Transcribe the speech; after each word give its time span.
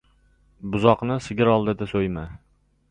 •Buzoqni 0.77 1.19
sigir 1.27 1.53
oldida 1.57 1.91
so‘yma. 1.95 2.27